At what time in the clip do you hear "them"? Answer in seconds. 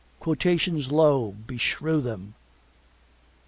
2.01-2.33